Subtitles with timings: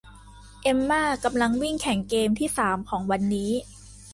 [0.61, 3.51] เอมม่ากำลังวิ่งแข่งเกมที่สามของวันนี้